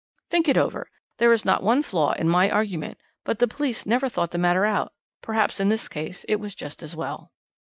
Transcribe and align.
"Think 0.31 0.49
it 0.49 0.57
over. 0.57 0.89
There 1.17 1.31
is 1.31 1.45
not 1.45 1.61
one 1.61 1.83
flaw 1.83 2.13
in 2.13 2.27
my 2.27 2.49
argument, 2.49 2.97
but 3.23 3.37
the 3.37 3.47
police 3.47 3.85
never 3.85 4.09
thought 4.09 4.31
the 4.31 4.39
matter 4.39 4.65
out 4.65 4.91
perhaps 5.21 5.59
in 5.59 5.69
this 5.69 5.87
case 5.87 6.25
it 6.27 6.37
was 6.37 6.55
as 6.59 6.95
well." 6.95 7.29